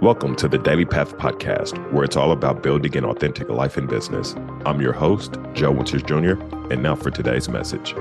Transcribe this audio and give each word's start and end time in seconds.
Welcome 0.00 0.36
to 0.36 0.46
the 0.46 0.58
Daily 0.58 0.84
Path 0.84 1.16
Podcast, 1.16 1.76
where 1.92 2.04
it's 2.04 2.14
all 2.14 2.30
about 2.30 2.62
building 2.62 2.96
an 2.96 3.04
authentic 3.04 3.48
life 3.48 3.76
and 3.76 3.88
business. 3.88 4.36
I'm 4.64 4.80
your 4.80 4.92
host, 4.92 5.36
Joe 5.54 5.72
Winters 5.72 6.04
Jr., 6.04 6.40
and 6.70 6.84
now 6.84 6.94
for 6.94 7.10
today's 7.10 7.48
message. 7.48 7.94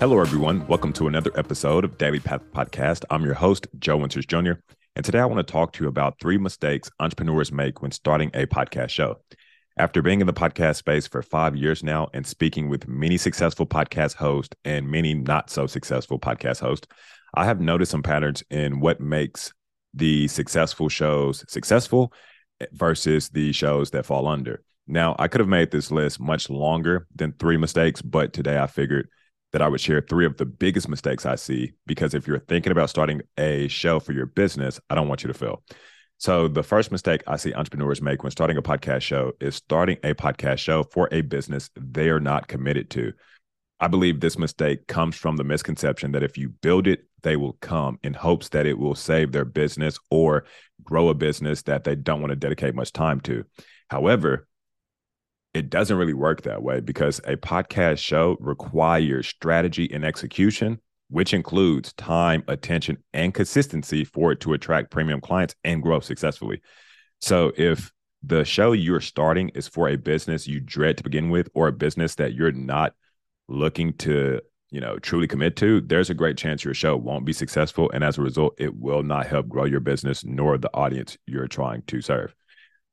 Hello, 0.00 0.18
everyone. 0.18 0.66
Welcome 0.66 0.92
to 0.94 1.06
another 1.06 1.30
episode 1.36 1.84
of 1.84 1.98
Daily 1.98 2.18
Path 2.18 2.42
Podcast. 2.50 3.04
I'm 3.08 3.24
your 3.24 3.34
host, 3.34 3.68
Joe 3.78 3.98
Winters 3.98 4.26
Jr., 4.26 4.54
and 4.96 5.04
today 5.04 5.20
I 5.20 5.24
want 5.26 5.46
to 5.46 5.52
talk 5.52 5.72
to 5.74 5.84
you 5.84 5.88
about 5.88 6.18
three 6.18 6.36
mistakes 6.36 6.90
entrepreneurs 6.98 7.52
make 7.52 7.80
when 7.80 7.92
starting 7.92 8.32
a 8.34 8.46
podcast 8.46 8.90
show. 8.90 9.20
After 9.76 10.02
being 10.02 10.20
in 10.20 10.28
the 10.28 10.32
podcast 10.32 10.76
space 10.76 11.08
for 11.08 11.20
five 11.20 11.56
years 11.56 11.82
now 11.82 12.08
and 12.14 12.24
speaking 12.24 12.68
with 12.68 12.86
many 12.86 13.16
successful 13.16 13.66
podcast 13.66 14.14
hosts 14.14 14.54
and 14.64 14.88
many 14.88 15.14
not 15.14 15.50
so 15.50 15.66
successful 15.66 16.16
podcast 16.16 16.60
hosts, 16.60 16.86
I 17.34 17.44
have 17.44 17.60
noticed 17.60 17.90
some 17.90 18.02
patterns 18.02 18.44
in 18.50 18.78
what 18.78 19.00
makes 19.00 19.52
the 19.92 20.28
successful 20.28 20.88
shows 20.88 21.44
successful 21.48 22.12
versus 22.70 23.30
the 23.30 23.50
shows 23.50 23.90
that 23.90 24.06
fall 24.06 24.28
under. 24.28 24.62
Now, 24.86 25.16
I 25.18 25.26
could 25.26 25.40
have 25.40 25.48
made 25.48 25.72
this 25.72 25.90
list 25.90 26.20
much 26.20 26.48
longer 26.48 27.08
than 27.12 27.32
three 27.32 27.56
mistakes, 27.56 28.00
but 28.00 28.32
today 28.32 28.60
I 28.60 28.68
figured 28.68 29.08
that 29.50 29.62
I 29.62 29.66
would 29.66 29.80
share 29.80 30.00
three 30.00 30.26
of 30.26 30.36
the 30.36 30.46
biggest 30.46 30.88
mistakes 30.88 31.26
I 31.26 31.34
see 31.34 31.72
because 31.84 32.14
if 32.14 32.28
you're 32.28 32.38
thinking 32.38 32.70
about 32.70 32.90
starting 32.90 33.22
a 33.36 33.66
show 33.66 33.98
for 33.98 34.12
your 34.12 34.26
business, 34.26 34.78
I 34.88 34.94
don't 34.94 35.08
want 35.08 35.24
you 35.24 35.28
to 35.28 35.34
fail. 35.34 35.64
So 36.24 36.48
the 36.48 36.62
first 36.62 36.90
mistake 36.90 37.22
I 37.26 37.36
see 37.36 37.52
entrepreneurs 37.52 38.00
make 38.00 38.22
when 38.22 38.30
starting 38.30 38.56
a 38.56 38.62
podcast 38.62 39.02
show 39.02 39.32
is 39.42 39.56
starting 39.56 39.98
a 40.02 40.14
podcast 40.14 40.56
show 40.56 40.82
for 40.84 41.06
a 41.12 41.20
business 41.20 41.68
they 41.78 42.08
are 42.08 42.18
not 42.18 42.48
committed 42.48 42.88
to. 42.92 43.12
I 43.78 43.88
believe 43.88 44.20
this 44.20 44.38
mistake 44.38 44.86
comes 44.86 45.16
from 45.16 45.36
the 45.36 45.44
misconception 45.44 46.12
that 46.12 46.22
if 46.22 46.38
you 46.38 46.48
build 46.48 46.86
it, 46.86 47.04
they 47.24 47.36
will 47.36 47.58
come 47.60 47.98
in 48.02 48.14
hopes 48.14 48.48
that 48.48 48.64
it 48.64 48.78
will 48.78 48.94
save 48.94 49.32
their 49.32 49.44
business 49.44 49.98
or 50.10 50.46
grow 50.82 51.10
a 51.10 51.14
business 51.14 51.60
that 51.64 51.84
they 51.84 51.94
don't 51.94 52.22
want 52.22 52.30
to 52.30 52.36
dedicate 52.36 52.74
much 52.74 52.94
time 52.94 53.20
to. 53.20 53.44
However, 53.90 54.48
it 55.52 55.68
doesn't 55.68 55.98
really 55.98 56.14
work 56.14 56.40
that 56.44 56.62
way 56.62 56.80
because 56.80 57.18
a 57.26 57.36
podcast 57.36 57.98
show 57.98 58.38
requires 58.40 59.26
strategy 59.26 59.92
and 59.92 60.06
execution 60.06 60.80
which 61.14 61.32
includes 61.32 61.92
time, 61.92 62.42
attention, 62.48 62.98
and 63.12 63.32
consistency 63.32 64.02
for 64.02 64.32
it 64.32 64.40
to 64.40 64.52
attract 64.52 64.90
premium 64.90 65.20
clients 65.20 65.54
and 65.62 65.80
grow 65.80 66.00
successfully. 66.00 66.60
So 67.20 67.52
if 67.56 67.92
the 68.24 68.44
show 68.44 68.72
you're 68.72 69.00
starting 69.00 69.50
is 69.50 69.68
for 69.68 69.88
a 69.88 69.96
business 69.96 70.48
you 70.48 70.58
dread 70.58 70.96
to 70.96 71.04
begin 71.04 71.30
with 71.30 71.48
or 71.54 71.68
a 71.68 71.72
business 71.72 72.16
that 72.16 72.34
you're 72.34 72.50
not 72.50 72.94
looking 73.46 73.92
to 73.92 74.40
you 74.70 74.80
know 74.80 74.98
truly 74.98 75.28
commit 75.28 75.54
to 75.54 75.80
there's 75.82 76.10
a 76.10 76.14
great 76.14 76.36
chance 76.36 76.64
your 76.64 76.74
show 76.74 76.96
won't 76.96 77.26
be 77.26 77.32
successful 77.32 77.90
and 77.92 78.02
as 78.02 78.16
a 78.16 78.22
result 78.22 78.54
it 78.58 78.74
will 78.74 79.02
not 79.02 79.26
help 79.26 79.46
grow 79.46 79.64
your 79.64 79.80
business 79.80 80.24
nor 80.24 80.56
the 80.56 80.72
audience 80.74 81.18
you're 81.26 81.46
trying 81.46 81.82
to 81.82 82.00
serve 82.00 82.34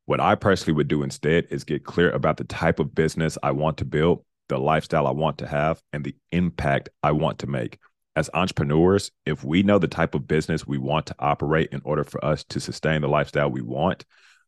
what 0.06 0.19
i 0.19 0.35
personally 0.35 0.75
would 0.75 0.89
do 0.89 1.02
instead 1.02 1.47
is 1.50 1.63
get 1.63 1.85
clear 1.85 2.11
about 2.11 2.35
the 2.35 2.44
type 2.44 2.80
of 2.80 2.94
business 2.94 3.38
i 3.41 3.52
want 3.52 3.78
to 3.78 3.85
build 3.85 4.25
the 4.50 4.58
lifestyle 4.58 5.08
i 5.08 5.11
want 5.11 5.38
to 5.38 5.47
have 5.47 5.81
and 5.94 6.03
the 6.03 6.16
impact 6.33 6.89
i 7.03 7.11
want 7.11 7.39
to 7.39 7.47
make 7.47 7.80
as 8.15 8.29
entrepreneurs, 8.33 9.11
if 9.25 9.43
we 9.43 9.63
know 9.63 9.79
the 9.79 9.87
type 9.87 10.15
of 10.15 10.27
business 10.27 10.67
we 10.67 10.77
want 10.77 11.05
to 11.05 11.15
operate 11.19 11.69
in 11.71 11.81
order 11.85 12.03
for 12.03 12.23
us 12.23 12.43
to 12.45 12.59
sustain 12.59 13.01
the 13.01 13.07
lifestyle 13.07 13.49
we 13.49 13.61
want, 13.61 14.05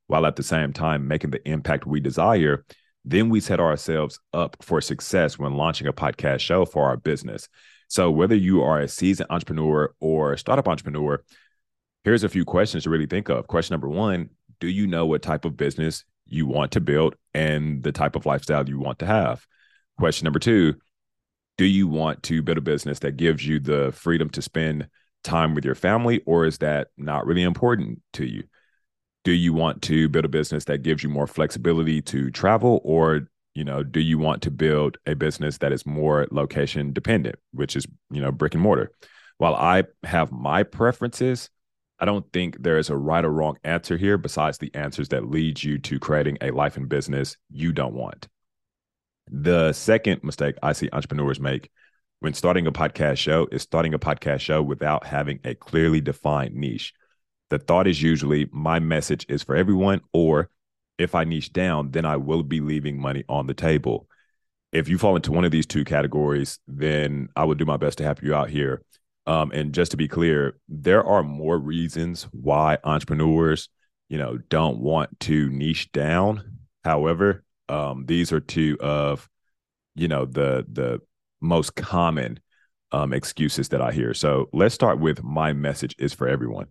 while 0.07 0.25
at 0.25 0.35
the 0.35 0.43
same 0.43 0.73
time 0.73 1.07
making 1.07 1.31
the 1.31 1.47
impact 1.47 1.87
we 1.87 1.99
desire, 1.99 2.65
then 3.05 3.29
we 3.29 3.39
set 3.39 3.59
ourselves 3.59 4.19
up 4.33 4.57
for 4.61 4.81
success 4.81 5.39
when 5.39 5.55
launching 5.55 5.87
a 5.87 5.93
podcast 5.93 6.39
show 6.39 6.65
for 6.65 6.85
our 6.85 6.97
business. 6.97 7.47
So, 7.87 8.11
whether 8.11 8.35
you 8.35 8.61
are 8.63 8.79
a 8.79 8.87
seasoned 8.87 9.29
entrepreneur 9.29 9.93
or 9.99 10.33
a 10.33 10.37
startup 10.37 10.67
entrepreneur, 10.67 11.23
here's 12.03 12.23
a 12.23 12.29
few 12.29 12.45
questions 12.45 12.83
to 12.83 12.89
really 12.89 13.05
think 13.05 13.29
of. 13.29 13.47
Question 13.47 13.73
number 13.73 13.89
one 13.89 14.29
Do 14.59 14.67
you 14.67 14.87
know 14.87 15.05
what 15.05 15.21
type 15.21 15.45
of 15.45 15.57
business 15.57 16.03
you 16.25 16.47
want 16.47 16.71
to 16.71 16.81
build 16.81 17.15
and 17.33 17.83
the 17.83 17.91
type 17.91 18.15
of 18.15 18.25
lifestyle 18.25 18.67
you 18.67 18.79
want 18.79 18.99
to 18.99 19.05
have? 19.05 19.45
Question 19.97 20.25
number 20.25 20.39
two 20.39 20.75
do 21.57 21.65
you 21.65 21.87
want 21.87 22.23
to 22.23 22.41
build 22.41 22.57
a 22.57 22.61
business 22.61 22.99
that 22.99 23.17
gives 23.17 23.45
you 23.45 23.59
the 23.59 23.91
freedom 23.91 24.29
to 24.31 24.41
spend 24.41 24.87
time 25.23 25.55
with 25.55 25.63
your 25.63 25.75
family 25.75 26.21
or 26.25 26.45
is 26.45 26.57
that 26.59 26.89
not 26.97 27.25
really 27.25 27.43
important 27.43 28.01
to 28.13 28.25
you? 28.25 28.43
Do 29.23 29.31
you 29.31 29.53
want 29.53 29.81
to 29.83 30.09
build 30.09 30.25
a 30.25 30.29
business 30.29 30.65
that 30.65 30.83
gives 30.83 31.03
you 31.03 31.09
more 31.09 31.27
flexibility 31.27 32.01
to 32.03 32.31
travel 32.31 32.81
or 32.83 33.27
you 33.55 33.63
know 33.63 33.83
do 33.83 33.99
you 33.99 34.17
want 34.17 34.41
to 34.41 34.51
build 34.51 34.97
a 35.05 35.15
business 35.15 35.59
that 35.59 35.71
is 35.71 35.85
more 35.85 36.27
location 36.31 36.91
dependent 36.91 37.35
which 37.51 37.75
is 37.75 37.85
you 38.09 38.19
know 38.19 38.31
brick 38.31 38.53
and 38.53 38.63
mortar? 38.63 38.91
While 39.37 39.55
i 39.55 39.83
have 40.03 40.31
my 40.31 40.63
preferences 40.63 41.49
i 41.99 42.05
don't 42.05 42.25
think 42.33 42.61
there 42.61 42.79
is 42.79 42.89
a 42.89 42.97
right 42.97 43.23
or 43.23 43.31
wrong 43.31 43.57
answer 43.63 43.95
here 43.95 44.17
besides 44.17 44.57
the 44.57 44.73
answers 44.73 45.09
that 45.09 45.29
lead 45.29 45.61
you 45.61 45.77
to 45.79 45.99
creating 45.99 46.37
a 46.41 46.51
life 46.51 46.77
and 46.77 46.89
business 46.89 47.37
you 47.51 47.71
don't 47.71 47.93
want 47.93 48.27
the 49.29 49.73
second 49.73 50.23
mistake 50.23 50.55
I 50.61 50.73
see 50.73 50.89
entrepreneurs 50.91 51.39
make 51.39 51.69
when 52.19 52.33
starting 52.33 52.67
a 52.67 52.71
podcast 52.71 53.17
show 53.17 53.47
is 53.51 53.61
starting 53.61 53.93
a 53.93 53.99
podcast 53.99 54.39
show 54.39 54.61
without 54.61 55.05
having 55.05 55.39
a 55.43 55.55
clearly 55.55 56.01
defined 56.01 56.55
niche. 56.55 56.93
The 57.49 57.59
thought 57.59 57.87
is 57.87 58.01
usually 58.01 58.47
my 58.51 58.79
message 58.79 59.25
is 59.29 59.43
for 59.43 59.55
everyone, 59.55 60.01
or 60.13 60.49
if 60.97 61.15
I 61.15 61.23
niche 61.23 61.51
down, 61.51 61.91
then 61.91 62.05
I 62.05 62.17
will 62.17 62.43
be 62.43 62.61
leaving 62.61 62.99
money 62.99 63.23
on 63.27 63.47
the 63.47 63.53
table. 63.53 64.07
If 64.71 64.87
you 64.87 64.97
fall 64.97 65.15
into 65.15 65.31
one 65.31 65.45
of 65.45 65.51
these 65.51 65.65
two 65.65 65.83
categories, 65.83 66.59
then 66.67 67.29
I 67.35 67.43
will 67.43 67.55
do 67.55 67.65
my 67.65 67.77
best 67.77 67.97
to 67.99 68.03
help 68.03 68.23
you 68.23 68.33
out 68.33 68.49
here. 68.49 68.81
Um, 69.27 69.51
and 69.51 69.73
just 69.73 69.91
to 69.91 69.97
be 69.97 70.07
clear, 70.07 70.57
there 70.67 71.03
are 71.03 71.23
more 71.23 71.57
reasons 71.57 72.23
why 72.31 72.77
entrepreneurs, 72.83 73.69
you 74.09 74.17
know, 74.17 74.37
don't 74.49 74.79
want 74.79 75.19
to 75.21 75.49
niche 75.49 75.91
down. 75.91 76.57
However, 76.83 77.43
um, 77.69 78.05
these 78.05 78.31
are 78.31 78.39
two 78.39 78.77
of, 78.79 79.29
you 79.95 80.07
know, 80.07 80.25
the 80.25 80.65
the 80.71 80.99
most 81.41 81.75
common 81.75 82.39
um, 82.91 83.13
excuses 83.13 83.69
that 83.69 83.81
I 83.81 83.91
hear. 83.91 84.13
So 84.13 84.49
let's 84.53 84.75
start 84.75 84.99
with 84.99 85.23
my 85.23 85.53
message 85.53 85.95
is 85.97 86.13
for 86.13 86.27
everyone. 86.27 86.67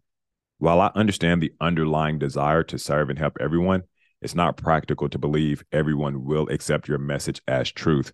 While 0.59 0.81
I 0.81 0.91
understand 0.95 1.43
the 1.43 1.53
underlying 1.61 2.19
desire 2.19 2.63
to 2.65 2.79
serve 2.79 3.11
and 3.11 3.19
help 3.19 3.37
everyone, 3.41 3.83
it's 4.21 4.35
not 4.35 4.57
practical 4.57 5.09
to 5.09 5.19
believe 5.19 5.65
everyone 5.73 6.25
will 6.25 6.49
accept 6.49 6.87
your 6.87 6.99
message 6.99 7.43
as 7.49 7.73
truth 7.73 8.13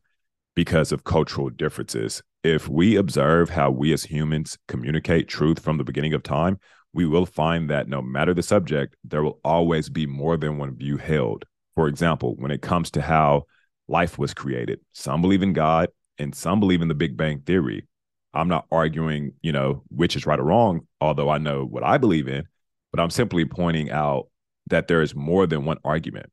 because 0.56 0.90
of 0.90 1.04
cultural 1.04 1.50
differences. 1.50 2.22
If 2.42 2.66
we 2.66 2.96
observe 2.96 3.50
how 3.50 3.70
we 3.70 3.92
as 3.92 4.04
humans 4.04 4.58
communicate 4.66 5.28
truth 5.28 5.60
from 5.60 5.76
the 5.76 5.84
beginning 5.84 6.14
of 6.14 6.22
time, 6.22 6.58
we 6.94 7.04
will 7.04 7.26
find 7.26 7.68
that 7.68 7.88
no 7.88 8.00
matter 8.00 8.32
the 8.32 8.42
subject, 8.42 8.96
there 9.04 9.22
will 9.22 9.38
always 9.44 9.90
be 9.90 10.06
more 10.06 10.38
than 10.38 10.56
one 10.56 10.74
view 10.74 10.96
held. 10.96 11.44
For 11.78 11.86
example, 11.86 12.34
when 12.38 12.50
it 12.50 12.60
comes 12.60 12.90
to 12.90 13.00
how 13.00 13.44
life 13.86 14.18
was 14.18 14.34
created, 14.34 14.80
some 14.94 15.22
believe 15.22 15.44
in 15.44 15.52
God 15.52 15.90
and 16.18 16.34
some 16.34 16.58
believe 16.58 16.82
in 16.82 16.88
the 16.88 16.94
Big 16.96 17.16
Bang 17.16 17.38
Theory. 17.38 17.86
I'm 18.34 18.48
not 18.48 18.66
arguing, 18.72 19.34
you 19.42 19.52
know, 19.52 19.84
which 19.86 20.16
is 20.16 20.26
right 20.26 20.40
or 20.40 20.46
wrong, 20.46 20.88
although 21.00 21.28
I 21.28 21.38
know 21.38 21.64
what 21.64 21.84
I 21.84 21.96
believe 21.96 22.26
in, 22.26 22.48
but 22.90 22.98
I'm 22.98 23.10
simply 23.10 23.44
pointing 23.44 23.92
out 23.92 24.26
that 24.66 24.88
there 24.88 25.02
is 25.02 25.14
more 25.14 25.46
than 25.46 25.64
one 25.64 25.78
argument. 25.84 26.32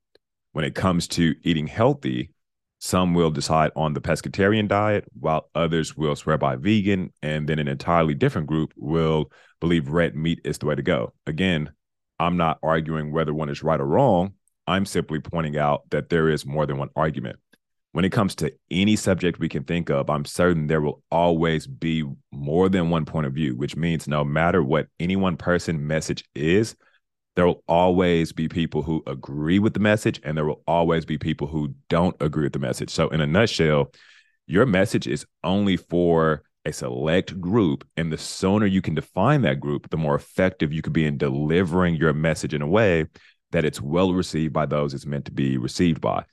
When 0.53 0.65
it 0.65 0.73
comes 0.73 1.07
to 1.09 1.35
eating 1.43 1.67
healthy, 1.67 2.31
some 2.79 3.13
will 3.13 3.29
decide 3.29 3.69
on 3.75 3.93
the 3.93 4.01
pescatarian 4.01 4.67
diet, 4.67 5.05
while 5.13 5.51
others 5.53 5.95
will 5.95 6.15
swear 6.15 6.39
by 6.39 6.55
vegan, 6.55 7.13
and 7.21 7.47
then 7.47 7.59
an 7.59 7.67
entirely 7.67 8.15
different 8.15 8.47
group 8.47 8.73
will 8.75 9.29
believe 9.59 9.89
red 9.89 10.15
meat 10.15 10.41
is 10.43 10.57
the 10.57 10.65
way 10.65 10.73
to 10.73 10.81
go. 10.81 11.13
Again, 11.27 11.71
I'm 12.19 12.35
not 12.35 12.57
arguing 12.63 13.11
whether 13.11 13.31
one 13.31 13.49
is 13.49 13.61
right 13.61 13.79
or 13.79 13.85
wrong. 13.85 14.33
I'm 14.67 14.85
simply 14.85 15.19
pointing 15.19 15.57
out 15.57 15.89
that 15.91 16.09
there 16.09 16.29
is 16.29 16.45
more 16.45 16.65
than 16.65 16.77
one 16.77 16.89
argument. 16.95 17.39
When 17.91 18.03
it 18.03 18.11
comes 18.11 18.35
to 18.35 18.51
any 18.69 18.95
subject 18.95 19.39
we 19.39 19.47
can 19.47 19.63
think 19.63 19.89
of, 19.89 20.09
I'm 20.09 20.25
certain 20.25 20.67
there 20.67 20.81
will 20.81 21.01
always 21.11 21.65
be 21.65 22.03
more 22.31 22.67
than 22.67 22.89
one 22.89 23.05
point 23.05 23.25
of 23.25 23.33
view, 23.33 23.55
which 23.55 23.75
means 23.77 24.07
no 24.07 24.23
matter 24.23 24.61
what 24.61 24.87
any 24.99 25.15
one 25.15 25.37
person 25.37 25.87
message 25.87 26.25
is, 26.35 26.75
there 27.35 27.45
will 27.45 27.63
always 27.67 28.33
be 28.33 28.49
people 28.49 28.81
who 28.81 29.03
agree 29.07 29.59
with 29.59 29.73
the 29.73 29.79
message 29.79 30.19
and 30.23 30.37
there 30.37 30.45
will 30.45 30.63
always 30.67 31.05
be 31.05 31.17
people 31.17 31.47
who 31.47 31.73
don't 31.89 32.15
agree 32.19 32.43
with 32.43 32.53
the 32.53 32.59
message. 32.59 32.89
So, 32.89 33.07
in 33.09 33.21
a 33.21 33.27
nutshell, 33.27 33.91
your 34.47 34.65
message 34.65 35.07
is 35.07 35.25
only 35.43 35.77
for 35.77 36.43
a 36.65 36.73
select 36.73 37.39
group. 37.39 37.87
And 37.95 38.11
the 38.11 38.17
sooner 38.17 38.65
you 38.65 38.81
can 38.81 38.95
define 38.95 39.41
that 39.43 39.59
group, 39.59 39.89
the 39.89 39.97
more 39.97 40.15
effective 40.15 40.73
you 40.73 40.81
could 40.81 40.93
be 40.93 41.05
in 41.05 41.17
delivering 41.17 41.95
your 41.95 42.13
message 42.13 42.53
in 42.53 42.61
a 42.61 42.67
way 42.67 43.07
that 43.55 43.63
it's 43.63 43.79
well 43.79 44.11
received 44.11 44.51
by 44.51 44.65
those 44.65 44.93
it's 44.93 45.05
meant 45.05 45.23
to 45.23 45.31
be 45.31 45.57
received 45.57 46.01
by. 46.01 46.25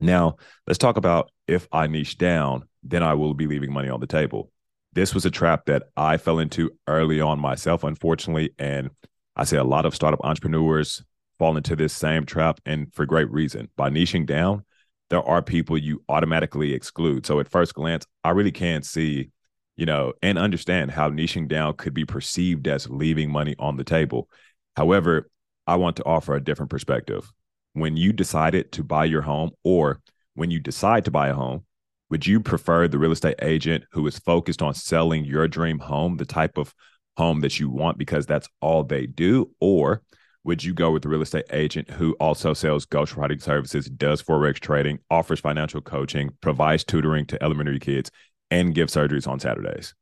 Now, 0.00 0.36
let's 0.66 0.78
talk 0.78 0.96
about 0.96 1.30
if 1.46 1.68
I 1.70 1.86
niche 1.86 2.16
down, 2.16 2.66
then 2.82 3.02
I 3.02 3.12
will 3.12 3.34
be 3.34 3.46
leaving 3.46 3.70
money 3.70 3.90
on 3.90 4.00
the 4.00 4.06
table. 4.06 4.50
This 4.94 5.12
was 5.12 5.26
a 5.26 5.30
trap 5.30 5.66
that 5.66 5.82
I 5.98 6.16
fell 6.16 6.38
into 6.38 6.70
early 6.86 7.20
on 7.20 7.38
myself, 7.38 7.84
unfortunately. 7.84 8.54
And 8.58 8.88
I 9.36 9.44
say 9.44 9.58
a 9.58 9.64
lot 9.64 9.84
of 9.84 9.94
startup 9.94 10.24
entrepreneurs 10.24 11.04
fall 11.38 11.58
into 11.58 11.76
this 11.76 11.92
same 11.92 12.24
trap 12.24 12.58
and 12.64 12.90
for 12.94 13.04
great 13.04 13.30
reason. 13.30 13.68
By 13.76 13.90
niching 13.90 14.24
down, 14.24 14.64
there 15.10 15.22
are 15.22 15.42
people 15.42 15.76
you 15.76 16.04
automatically 16.08 16.72
exclude. 16.72 17.26
So 17.26 17.38
at 17.38 17.50
first 17.50 17.74
glance, 17.74 18.06
I 18.24 18.30
really 18.30 18.52
can't 18.52 18.86
see 18.86 19.30
you 19.76 19.86
know, 19.86 20.12
and 20.22 20.38
understand 20.38 20.92
how 20.92 21.10
niching 21.10 21.48
down 21.48 21.74
could 21.74 21.92
be 21.92 22.04
perceived 22.04 22.68
as 22.68 22.88
leaving 22.88 23.28
money 23.28 23.56
on 23.58 23.76
the 23.76 23.82
table. 23.82 24.28
However, 24.76 25.28
I 25.66 25.76
want 25.76 25.96
to 25.96 26.04
offer 26.04 26.34
a 26.34 26.44
different 26.44 26.70
perspective. 26.70 27.30
When 27.72 27.96
you 27.96 28.12
decided 28.12 28.72
to 28.72 28.84
buy 28.84 29.06
your 29.06 29.22
home 29.22 29.50
or 29.64 30.00
when 30.34 30.50
you 30.50 30.60
decide 30.60 31.04
to 31.06 31.10
buy 31.10 31.28
a 31.28 31.34
home, 31.34 31.64
would 32.10 32.26
you 32.26 32.40
prefer 32.40 32.86
the 32.86 32.98
real 32.98 33.12
estate 33.12 33.36
agent 33.42 33.84
who 33.92 34.06
is 34.06 34.18
focused 34.18 34.62
on 34.62 34.74
selling 34.74 35.24
your 35.24 35.48
dream 35.48 35.78
home, 35.78 36.16
the 36.16 36.26
type 36.26 36.58
of 36.58 36.74
home 37.16 37.40
that 37.40 37.58
you 37.58 37.70
want 37.70 37.98
because 37.98 38.26
that's 38.26 38.48
all 38.60 38.84
they 38.84 39.06
do? 39.06 39.50
Or 39.60 40.02
would 40.44 40.62
you 40.62 40.74
go 40.74 40.90
with 40.90 41.02
the 41.02 41.08
real 41.08 41.22
estate 41.22 41.46
agent 41.50 41.90
who 41.90 42.12
also 42.20 42.52
sells 42.52 42.84
ghostwriting 42.84 43.40
services, 43.40 43.86
does 43.88 44.22
forex 44.22 44.60
trading, 44.60 44.98
offers 45.10 45.40
financial 45.40 45.80
coaching, 45.80 46.30
provides 46.42 46.84
tutoring 46.84 47.24
to 47.26 47.42
elementary 47.42 47.80
kids, 47.80 48.10
and 48.50 48.74
gives 48.74 48.94
surgeries 48.94 49.26
on 49.26 49.40
Saturdays? 49.40 49.94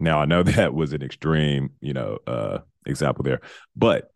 Now 0.00 0.18
I 0.18 0.24
know 0.24 0.42
that 0.42 0.72
was 0.72 0.94
an 0.94 1.02
extreme, 1.02 1.72
you 1.80 1.92
know, 1.92 2.18
uh, 2.26 2.58
example 2.86 3.22
there, 3.22 3.40
but 3.76 4.11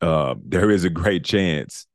uh, 0.00 0.34
there 0.44 0.70
is 0.70 0.84
a 0.84 0.90
great 0.90 1.24
chance 1.24 1.86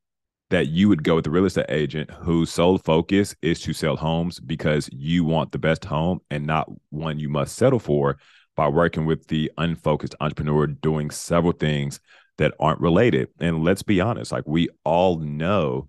that 0.50 0.68
you 0.68 0.90
would 0.90 1.04
go 1.04 1.16
with 1.16 1.24
the 1.24 1.32
real 1.32 1.46
estate 1.46 1.66
agent 1.70 2.12
whose 2.12 2.52
sole 2.52 2.78
focus 2.78 3.36
is 3.42 3.62
to 3.62 3.74
sell 3.74 3.96
homes 3.96 4.40
because 4.40 4.90
you 4.92 5.24
want 5.24 5.52
the 5.52 5.58
best 5.58 5.86
home 5.86 6.20
and 6.30 6.46
not 6.46 6.70
one 6.90 7.18
you 7.18 7.30
must 7.30 7.56
settle 7.56 7.80
for 7.80 8.18
by 8.56 8.68
working 8.68 9.06
with 9.06 9.28
the 9.28 9.50
unfocused 9.58 10.14
entrepreneur 10.20 10.68
doing 10.68 11.10
several 11.10 11.54
things 11.54 12.02
that 12.38 12.54
aren't 12.60 12.82
related. 12.82 13.30
And 13.40 13.64
let's 13.64 13.82
be 13.82 14.02
honest, 14.02 14.32
like 14.32 14.44
we 14.46 14.68
all 14.84 15.20
know, 15.20 15.88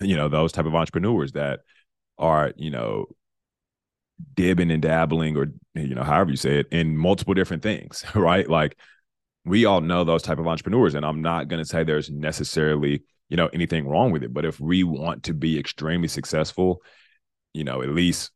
you 0.00 0.16
know, 0.16 0.28
those 0.28 0.52
type 0.52 0.66
of 0.66 0.74
entrepreneurs 0.74 1.32
that 1.32 1.60
are, 2.16 2.52
you 2.56 2.70
know, 2.70 3.06
dibbing 4.34 4.72
and 4.72 4.82
dabbling 4.82 5.36
or 5.36 5.52
you 5.74 5.94
know, 5.94 6.02
however 6.02 6.30
you 6.30 6.36
say 6.36 6.60
it, 6.60 6.68
in 6.70 6.96
multiple 6.96 7.34
different 7.34 7.62
things, 7.62 8.04
right? 8.14 8.48
Like 8.48 8.78
we 9.44 9.64
all 9.64 9.80
know 9.80 10.04
those 10.04 10.22
type 10.22 10.38
of 10.38 10.46
entrepreneurs. 10.46 10.94
And 10.94 11.04
I'm 11.04 11.22
not 11.22 11.48
gonna 11.48 11.64
say 11.64 11.84
there's 11.84 12.10
necessarily, 12.10 13.04
you 13.28 13.36
know, 13.36 13.48
anything 13.48 13.88
wrong 13.88 14.10
with 14.10 14.22
it. 14.22 14.32
But 14.32 14.44
if 14.44 14.60
we 14.60 14.84
want 14.84 15.24
to 15.24 15.34
be 15.34 15.58
extremely 15.58 16.08
successful, 16.08 16.82
you 17.52 17.64
know, 17.64 17.82
at 17.82 17.88
least 17.88 18.30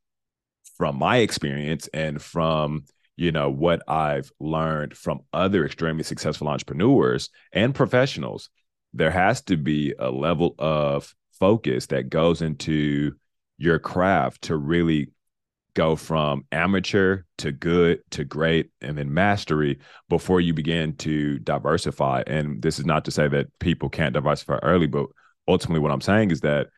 from 0.77 0.99
my 0.99 1.19
experience 1.19 1.89
and 1.93 2.21
from 2.21 2.85
you 3.17 3.31
know 3.31 3.49
what 3.49 3.81
i've 3.89 4.31
learned 4.41 4.97
from 4.97 5.21
other 5.33 5.65
extremely 5.65 6.03
successful 6.03 6.49
entrepreneurs 6.49 7.31
and 7.53 7.75
professionals 7.75 8.51
there 8.93 9.11
has 9.11 9.43
to 9.43 9.57
be 9.57 9.95
a 9.99 10.11
level 10.11 10.55
of 10.59 11.15
focus 11.39 11.87
that 11.87 12.09
goes 12.09 12.43
into 12.43 13.13
your 13.59 13.79
craft 13.79 14.43
to 14.43 14.57
really 14.57 15.11
go 15.75 15.97
from 15.97 16.45
amateur 16.53 17.23
to 17.39 17.53
good 17.53 18.01
to 18.11 18.25
great 18.25 18.71
and 18.81 18.97
then 18.97 19.13
mastery 19.13 19.79
before 20.09 20.41
you 20.41 20.55
begin 20.55 20.95
to 20.97 21.39
diversify 21.41 22.23
and 22.27 22.63
this 22.63 22.79
is 22.79 22.87
not 22.87 23.05
to 23.05 23.11
say 23.11 23.29
that 23.29 23.47
people 23.59 23.89
can't 23.89 24.15
diversify 24.15 24.57
early 24.63 24.87
but 24.87 25.07
ultimately 25.49 25.81
what 25.81 25.91
i'm 25.91 26.01
saying 26.01 26.31
is 26.31 26.41
that 26.41 26.69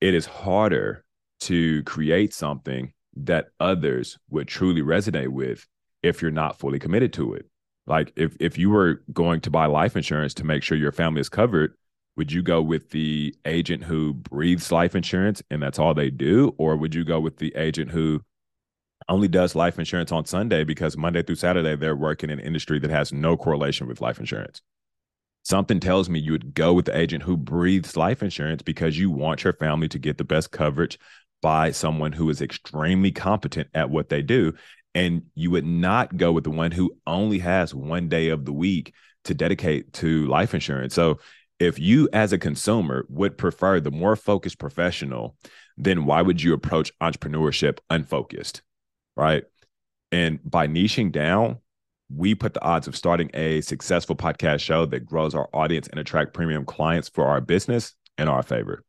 it 0.00 0.14
is 0.14 0.26
harder 0.26 1.04
to 1.40 1.82
create 1.84 2.34
something 2.34 2.92
that 3.16 3.48
others 3.58 4.18
would 4.30 4.48
truly 4.48 4.82
resonate 4.82 5.28
with 5.28 5.66
if 6.02 6.22
you're 6.22 6.30
not 6.30 6.58
fully 6.58 6.78
committed 6.78 7.12
to 7.14 7.34
it. 7.34 7.46
Like 7.86 8.12
if 8.16 8.36
if 8.38 8.58
you 8.58 8.70
were 8.70 9.02
going 9.12 9.40
to 9.42 9.50
buy 9.50 9.66
life 9.66 9.96
insurance 9.96 10.34
to 10.34 10.44
make 10.44 10.62
sure 10.62 10.76
your 10.76 10.92
family 10.92 11.20
is 11.20 11.28
covered, 11.28 11.74
would 12.18 12.32
you 12.32 12.42
go 12.42 12.60
with 12.60 12.90
the 12.90 13.32
agent 13.46 13.84
who 13.84 14.12
breathes 14.12 14.72
life 14.72 14.96
insurance 14.96 15.40
and 15.50 15.62
that's 15.62 15.78
all 15.78 15.94
they 15.94 16.10
do 16.10 16.52
or 16.58 16.76
would 16.76 16.92
you 16.92 17.04
go 17.04 17.20
with 17.20 17.38
the 17.38 17.54
agent 17.54 17.92
who 17.92 18.20
only 19.08 19.28
does 19.28 19.54
life 19.54 19.78
insurance 19.78 20.10
on 20.10 20.26
Sunday 20.26 20.64
because 20.64 20.96
Monday 20.96 21.22
through 21.22 21.36
Saturday 21.36 21.76
they're 21.76 21.94
working 21.94 22.28
in 22.28 22.40
an 22.40 22.44
industry 22.44 22.80
that 22.80 22.90
has 22.90 23.12
no 23.12 23.36
correlation 23.36 23.86
with 23.86 24.00
life 24.00 24.18
insurance? 24.18 24.60
Something 25.44 25.78
tells 25.78 26.10
me 26.10 26.18
you 26.18 26.32
would 26.32 26.54
go 26.54 26.74
with 26.74 26.86
the 26.86 26.98
agent 26.98 27.22
who 27.22 27.36
breathes 27.36 27.96
life 27.96 28.20
insurance 28.20 28.62
because 28.62 28.98
you 28.98 29.10
want 29.10 29.44
your 29.44 29.52
family 29.52 29.88
to 29.88 29.98
get 29.98 30.18
the 30.18 30.24
best 30.24 30.50
coverage 30.50 30.98
by 31.40 31.70
someone 31.70 32.12
who 32.12 32.28
is 32.28 32.42
extremely 32.42 33.12
competent 33.12 33.68
at 33.72 33.90
what 33.90 34.08
they 34.08 34.22
do. 34.22 34.52
And 34.92 35.22
you 35.36 35.52
would 35.52 35.64
not 35.64 36.16
go 36.16 36.32
with 36.32 36.42
the 36.42 36.50
one 36.50 36.72
who 36.72 36.96
only 37.06 37.38
has 37.38 37.72
one 37.72 38.08
day 38.08 38.30
of 38.30 38.44
the 38.44 38.52
week 38.52 38.92
to 39.24 39.34
dedicate 39.34 39.92
to 39.94 40.26
life 40.26 40.52
insurance. 40.52 40.94
So, 40.94 41.20
if 41.58 41.78
you 41.78 42.08
as 42.12 42.32
a 42.32 42.38
consumer 42.38 43.04
would 43.08 43.36
prefer 43.36 43.80
the 43.80 43.90
more 43.90 44.16
focused 44.16 44.58
professional, 44.58 45.36
then 45.76 46.04
why 46.04 46.22
would 46.22 46.42
you 46.42 46.52
approach 46.52 46.92
entrepreneurship 47.00 47.78
unfocused? 47.90 48.62
Right. 49.16 49.44
And 50.12 50.38
by 50.44 50.68
niching 50.68 51.12
down, 51.12 51.58
we 52.14 52.34
put 52.34 52.54
the 52.54 52.62
odds 52.62 52.86
of 52.86 52.96
starting 52.96 53.30
a 53.34 53.60
successful 53.60 54.16
podcast 54.16 54.60
show 54.60 54.86
that 54.86 55.04
grows 55.04 55.34
our 55.34 55.48
audience 55.52 55.88
and 55.88 56.00
attract 56.00 56.32
premium 56.32 56.64
clients 56.64 57.08
for 57.08 57.26
our 57.26 57.40
business 57.40 57.94
in 58.16 58.28
our 58.28 58.42
favor. 58.42 58.84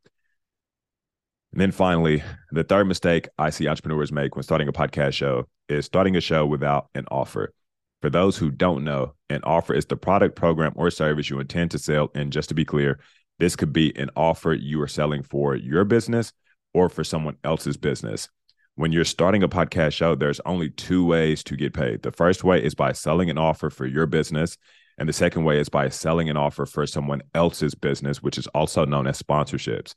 And 1.51 1.60
then 1.60 1.71
finally, 1.71 2.24
the 2.51 2.63
third 2.63 2.86
mistake 2.86 3.27
I 3.38 3.50
see 3.50 3.68
entrepreneurs 3.68 4.12
make 4.12 4.36
when 4.36 4.44
starting 4.44 4.68
a 4.68 4.74
podcast 4.74 5.13
show 5.13 5.48
is 5.68 5.86
starting 5.86 6.16
a 6.16 6.21
show 6.21 6.45
without 6.45 6.89
an 6.94 7.06
offer. 7.10 7.54
For 8.01 8.10
those 8.10 8.38
who 8.38 8.51
don't 8.51 8.83
know, 8.83 9.16
an 9.30 9.42
offer 9.44 9.74
is 9.74 9.86
the 9.86 9.98
product, 9.98 10.36
program, 10.36 10.74
or 10.76 10.90
service 10.92 11.30
you 11.30 11.40
intend 11.40 11.72
to 11.72 11.80
sell. 11.80 12.12
And 12.16 12.31
just 12.31 12.50
to 12.50 12.56
be 12.56 12.66
clear, 12.66 13.00
this 13.38 13.56
could 13.56 13.74
be 13.74 13.96
an 13.98 14.10
offer 14.16 14.54
you 14.54 14.81
are 14.81 14.88
selling 14.88 15.24
for 15.24 15.56
your 15.56 15.86
business 15.86 16.34
or 16.74 16.90
for 16.90 17.04
someone 17.04 17.38
else's 17.44 17.78
business. 17.78 18.30
When 18.76 18.92
you're 18.92 19.06
starting 19.06 19.44
a 19.44 19.50
podcast 19.50 19.94
show, 19.94 20.16
there's 20.16 20.40
only 20.46 20.70
two 20.70 21.06
ways 21.06 21.44
to 21.46 21.56
get 21.56 21.74
paid. 21.74 22.02
The 22.02 22.12
first 22.12 22.44
way 22.44 22.64
is 22.64 22.76
by 22.76 22.94
selling 22.94 23.30
an 23.30 23.38
offer 23.38 23.70
for 23.70 23.86
your 23.86 24.06
business. 24.06 24.58
And 24.98 25.08
the 25.08 25.14
second 25.14 25.44
way 25.44 25.60
is 25.60 25.70
by 25.70 25.90
selling 25.90 26.30
an 26.30 26.38
offer 26.38 26.66
for 26.66 26.86
someone 26.86 27.22
else's 27.34 27.76
business, 27.76 28.22
which 28.22 28.38
is 28.38 28.48
also 28.48 28.86
known 28.86 29.08
as 29.08 29.22
sponsorships 29.22 29.96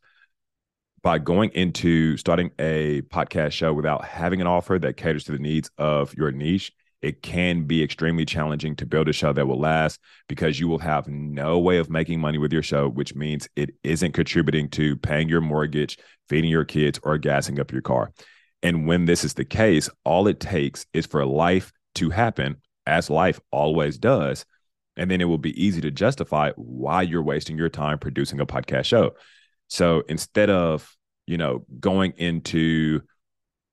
by 1.03 1.19
going 1.19 1.51
into 1.51 2.17
starting 2.17 2.51
a 2.59 3.03
podcast 3.03 3.53
show 3.53 3.73
without 3.73 4.05
having 4.05 4.41
an 4.41 4.47
offer 4.47 4.79
that 4.79 4.97
caters 4.97 5.25
to 5.25 5.33
the 5.33 5.39
needs 5.39 5.71
of 5.77 6.15
your 6.15 6.31
niche, 6.31 6.73
it 7.03 7.21
can 7.21 7.65
be 7.65 7.83
extremely 7.83 8.25
challenging 8.25 8.77
to 8.77 8.87
build 8.87 9.09
a 9.09 9.13
show 9.13 9.33
that 9.33 9.47
will 9.47 9.59
last 9.59 10.01
because 10.29 10.61
you 10.61 10.69
will 10.69 10.79
have 10.79 11.09
no 11.09 11.59
way 11.59 11.79
of 11.79 11.91
making 11.91 12.21
money 12.21 12.39
with 12.39 12.53
your 12.53 12.63
show, 12.63 12.89
which 12.89 13.15
means 13.15 13.49
it 13.57 13.71
isn't 13.83 14.13
contributing 14.13 14.69
to 14.71 14.97
paying 14.97 15.29
your 15.29 15.41
mortgage, 15.41 15.99
feeding 16.29 16.51
your 16.51 16.65
kids, 16.65 17.01
or 17.03 17.19
gassing 17.19 17.59
up 17.59 17.73
your 17.73 17.83
car. 17.83 18.13
And 18.63 18.87
when 18.87 19.07
this 19.07 19.25
is 19.25 19.35
the 19.35 19.45
case, 19.45 19.91
all 20.05 20.29
it 20.29 20.39
takes 20.39 20.87
is 20.93 21.05
for 21.05 21.27
life 21.27 21.73
to 21.97 22.11
happen, 22.11 22.57
as 22.87 23.11
life 23.11 23.41
always 23.51 23.99
does. 23.99 24.47
And 24.97 25.11
then 25.11 25.21
it 25.21 25.25
will 25.25 25.39
be 25.39 25.61
easy 25.63 25.81
to 25.81 25.91
justify 25.91 26.53
why 26.55 27.03
you're 27.03 27.23
wasting 27.23 27.59
your 27.59 27.69
time 27.69 27.99
producing 27.99 28.39
a 28.39 28.47
podcast 28.47 28.85
show. 28.85 29.17
So 29.69 30.05
instead 30.09 30.51
of, 30.51 30.97
you 31.27 31.37
know, 31.37 31.65
going 31.81 32.13
into 32.17 33.01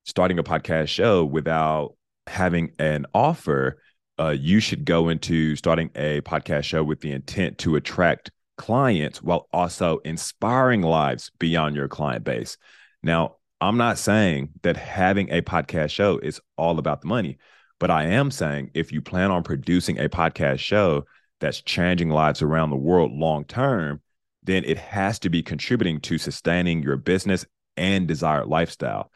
starting 0.06 0.39
a 0.39 0.44
podcast 0.44 0.88
show 0.88 1.24
without 1.24 1.94
having 2.30 2.72
an 2.80 3.06
offer, 3.14 3.82
uh, 4.20 4.30
you 4.30 4.60
should 4.60 4.86
go 4.86 5.10
into 5.10 5.56
starting 5.56 5.90
a 5.96 6.22
podcast 6.22 6.64
show 6.64 6.84
with 6.84 7.02
the 7.02 7.12
intent 7.12 7.58
to 7.60 7.76
attract 7.76 8.32
clients 8.58 9.24
while 9.24 9.48
also 9.54 10.00
inspiring 10.00 10.82
lives 10.82 11.32
beyond 11.40 11.76
your 11.76 11.88
client 11.88 12.24
base. 12.24 12.58
Now, 13.02 13.38
I'm 13.62 13.78
not 13.78 13.98
saying 13.98 14.50
that 14.62 14.78
having 14.78 15.30
a 15.30 15.42
podcast 15.42 15.92
show 15.92 16.18
is 16.20 16.40
all 16.58 16.80
about 16.80 17.02
the 17.02 17.08
money, 17.08 17.38
but 17.80 17.90
I 17.90 18.06
am 18.06 18.32
saying 18.32 18.72
if 18.74 18.92
you 18.92 19.02
plan 19.02 19.32
on 19.32 19.44
producing 19.44 19.98
a 19.98 20.10
podcast 20.10 20.60
show 20.60 21.06
that's 21.40 21.62
changing 21.62 22.10
lives 22.10 22.42
around 22.42 22.70
the 22.70 22.76
world 22.76 23.12
long 23.12 23.46
term, 23.46 24.02
then 24.44 24.64
it 24.66 24.78
has 24.78 25.20
to 25.20 25.30
be 25.30 25.44
contributing 25.44 26.00
to 26.02 26.18
sustaining 26.18 26.84
your 26.84 26.98
business 26.98 27.46
and 27.78 28.08
desired 28.08 28.48
lifestyle. 28.48 29.12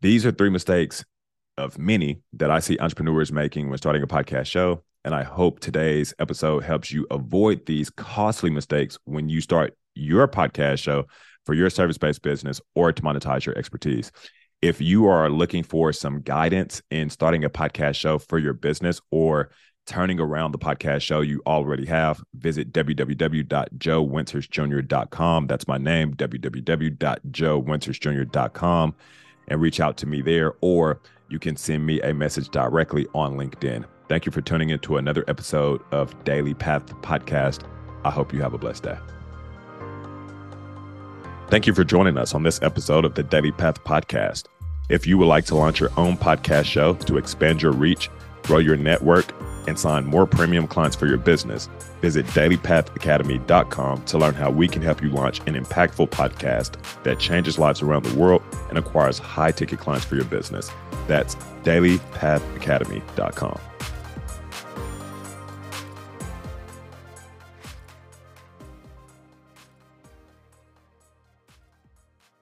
These 0.00 0.24
are 0.24 0.32
three 0.32 0.50
mistakes 0.50 1.04
of 1.58 1.78
many 1.78 2.20
that 2.32 2.50
I 2.50 2.60
see 2.60 2.78
entrepreneurs 2.78 3.32
making 3.32 3.68
when 3.68 3.78
starting 3.78 4.02
a 4.02 4.06
podcast 4.06 4.46
show. 4.46 4.82
And 5.04 5.14
I 5.14 5.22
hope 5.22 5.60
today's 5.60 6.14
episode 6.18 6.64
helps 6.64 6.92
you 6.92 7.06
avoid 7.10 7.66
these 7.66 7.90
costly 7.90 8.50
mistakes 8.50 8.98
when 9.04 9.28
you 9.28 9.40
start 9.40 9.76
your 9.94 10.28
podcast 10.28 10.78
show 10.78 11.06
for 11.46 11.54
your 11.54 11.70
service 11.70 11.98
based 11.98 12.22
business 12.22 12.60
or 12.74 12.92
to 12.92 13.02
monetize 13.02 13.46
your 13.46 13.56
expertise. 13.56 14.12
If 14.62 14.80
you 14.80 15.06
are 15.06 15.30
looking 15.30 15.62
for 15.62 15.92
some 15.92 16.20
guidance 16.20 16.82
in 16.90 17.08
starting 17.08 17.44
a 17.44 17.50
podcast 17.50 17.94
show 17.94 18.18
for 18.18 18.38
your 18.38 18.52
business 18.52 19.00
or 19.10 19.50
turning 19.86 20.20
around 20.20 20.52
the 20.52 20.58
podcast 20.58 21.00
show 21.00 21.22
you 21.22 21.40
already 21.46 21.86
have, 21.86 22.22
visit 22.34 22.70
www.joewintersjr.com. 22.72 25.46
That's 25.46 25.66
my 25.66 25.78
name, 25.78 26.12
www.joewintersjr.com, 26.14 28.94
and 29.48 29.60
reach 29.60 29.80
out 29.80 29.96
to 29.96 30.06
me 30.06 30.20
there, 30.20 30.52
or 30.60 31.00
you 31.30 31.38
can 31.38 31.56
send 31.56 31.86
me 31.86 32.00
a 32.02 32.12
message 32.12 32.50
directly 32.50 33.06
on 33.14 33.36
LinkedIn. 33.36 33.84
Thank 34.08 34.26
you 34.26 34.32
for 34.32 34.40
tuning 34.40 34.70
into 34.70 34.96
another 34.96 35.24
episode 35.28 35.80
of 35.92 36.24
Daily 36.24 36.54
Path 36.54 36.86
Podcast. 37.02 37.62
I 38.04 38.10
hope 38.10 38.32
you 38.32 38.42
have 38.42 38.52
a 38.52 38.58
blessed 38.58 38.82
day. 38.82 38.98
Thank 41.48 41.66
you 41.66 41.74
for 41.74 41.84
joining 41.84 42.18
us 42.18 42.34
on 42.34 42.42
this 42.42 42.60
episode 42.62 43.04
of 43.04 43.14
the 43.14 43.22
Daily 43.22 43.52
Path 43.52 43.82
Podcast. 43.84 44.46
If 44.88 45.06
you 45.06 45.18
would 45.18 45.26
like 45.26 45.44
to 45.46 45.54
launch 45.54 45.78
your 45.78 45.90
own 45.96 46.16
podcast 46.16 46.64
show 46.64 46.94
to 46.94 47.16
expand 47.16 47.62
your 47.62 47.72
reach, 47.72 48.10
grow 48.42 48.58
your 48.58 48.76
network, 48.76 49.32
and 49.68 49.78
sign 49.78 50.04
more 50.04 50.26
premium 50.26 50.66
clients 50.66 50.96
for 50.96 51.06
your 51.06 51.18
business, 51.18 51.68
visit 52.00 52.26
dailypathacademy.com 52.26 54.02
to 54.02 54.18
learn 54.18 54.34
how 54.34 54.50
we 54.50 54.66
can 54.66 54.82
help 54.82 55.00
you 55.00 55.10
launch 55.10 55.38
an 55.40 55.54
impactful 55.54 56.08
podcast 56.10 56.74
that 57.04 57.20
changes 57.20 57.58
lives 57.58 57.82
around 57.82 58.04
the 58.04 58.18
world 58.18 58.42
and 58.68 58.78
acquires 58.78 59.18
high 59.18 59.52
ticket 59.52 59.78
clients 59.78 60.04
for 60.04 60.16
your 60.16 60.24
business. 60.24 60.72
That's 61.10 61.34
dailypathacademy.com. 61.64 63.60